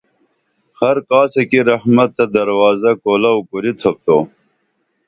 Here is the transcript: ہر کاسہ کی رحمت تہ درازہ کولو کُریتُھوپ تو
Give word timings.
ہر 0.79 0.95
کاسہ 1.09 1.43
کی 1.49 1.59
رحمت 1.69 2.09
تہ 2.15 2.25
درازہ 2.33 2.91
کولو 3.03 3.33
کُریتُھوپ 3.49 3.97
تو 4.05 4.17